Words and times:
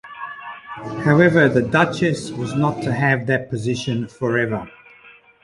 However, 1.05 1.47
the 1.47 1.61
Duchess 1.61 2.31
was 2.31 2.55
not 2.55 2.81
to 2.81 2.91
have 2.91 3.27
that 3.27 3.51
position 3.51 4.07
forever. 4.07 4.67